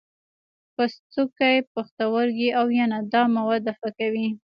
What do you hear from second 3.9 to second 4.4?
کوي.